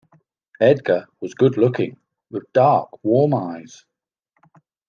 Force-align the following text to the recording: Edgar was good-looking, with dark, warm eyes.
Edgar 0.59 1.05
was 1.19 1.35
good-looking, 1.35 1.95
with 2.31 2.51
dark, 2.53 3.03
warm 3.03 3.35
eyes. 3.35 3.85